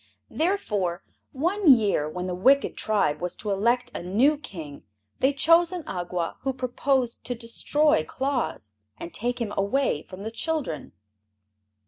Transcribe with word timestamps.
Therefore, 0.31 1.03
one 1.31 1.69
year 1.71 2.09
when 2.09 2.25
the 2.25 2.33
wicked 2.33 2.75
tribe 2.75 3.21
was 3.21 3.35
to 3.35 3.51
elect 3.51 3.91
a 3.93 4.01
new 4.01 4.35
King, 4.35 4.81
they 5.19 5.31
chose 5.31 5.71
an 5.71 5.83
Awgwa 5.83 6.37
who 6.39 6.53
proposed 6.53 7.23
to 7.25 7.35
destroy 7.35 8.03
Claus 8.03 8.73
and 8.97 9.13
take 9.13 9.39
him 9.39 9.53
away 9.55 10.01
from 10.01 10.23
the 10.23 10.31
children. 10.31 10.93